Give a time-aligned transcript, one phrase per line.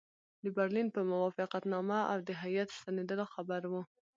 [0.43, 3.81] د برلین په موافقتنامه او د هیات ستنېدلو خبر وو.